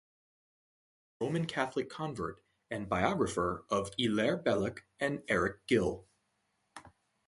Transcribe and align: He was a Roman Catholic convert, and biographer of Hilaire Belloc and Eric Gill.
He 1.19 1.23
was 1.25 1.29
a 1.29 1.29
Roman 1.29 1.45
Catholic 1.45 1.87
convert, 1.87 2.41
and 2.71 2.89
biographer 2.89 3.65
of 3.69 3.91
Hilaire 3.99 4.35
Belloc 4.37 4.83
and 4.99 5.21
Eric 5.27 5.67
Gill. 5.67 6.07